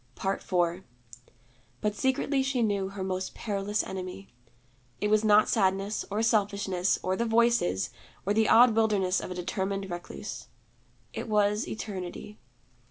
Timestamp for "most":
3.03-3.35